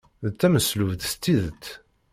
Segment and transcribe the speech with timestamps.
[0.25, 1.65] D tameslubt s tidet.